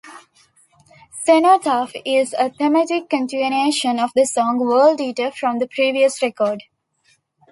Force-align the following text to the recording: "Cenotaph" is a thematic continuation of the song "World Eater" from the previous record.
"Cenotaph" 1.27 1.91
is 2.03 2.33
a 2.33 2.49
thematic 2.49 3.07
continuation 3.07 3.99
of 3.99 4.09
the 4.15 4.25
song 4.25 4.57
"World 4.57 4.99
Eater" 4.99 5.29
from 5.29 5.59
the 5.59 5.67
previous 5.67 6.23
record. 6.23 6.63